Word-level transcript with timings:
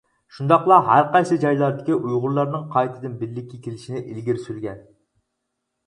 شۇنداقلا 0.35 0.77
ھەرقايسى 0.87 1.37
جايلاردىكى 1.43 1.99
ئۇيغۇرلارنىڭ 1.99 2.65
قايتىدىن 2.73 3.21
بىرلىككە 3.23 3.63
كېلىشىنى 3.69 4.05
ئىلگىرى 4.07 4.47
سۈرگەن. 4.51 4.85